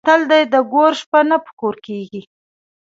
متل 0.05 0.21
دی: 0.31 0.41
د 0.53 0.55
ګور 0.71 0.91
شپه 1.01 1.19
نه 1.29 1.37
په 1.45 1.51
کور 1.59 1.75
کېږي. 1.85 2.21